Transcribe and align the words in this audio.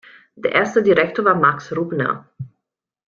Der 0.33 0.53
erste 0.53 0.81
Direktor 0.81 1.25
war 1.25 1.35
Max 1.35 1.71
Rubner. 1.77 2.27